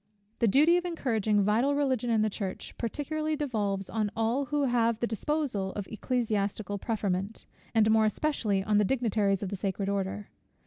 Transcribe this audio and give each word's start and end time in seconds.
The 0.39 0.47
duty 0.47 0.77
of 0.77 0.85
encouraging 0.85 1.43
vital 1.43 1.75
Religion 1.75 2.09
in 2.09 2.23
the 2.23 2.29
Church 2.31 2.73
particularly 2.79 3.35
devolves 3.35 3.87
on 3.87 4.09
all 4.15 4.45
who 4.45 4.63
have 4.63 4.97
the 4.99 5.05
disposal 5.05 5.73
of 5.73 5.85
ecclesiastical 5.89 6.79
preferment, 6.79 7.45
and 7.75 7.91
more 7.91 8.05
especially 8.05 8.63
on 8.63 8.79
the 8.79 8.83
dignitaries 8.83 9.43
of 9.43 9.49
the 9.49 9.55
sacred 9.55 9.89
order. 9.89 10.31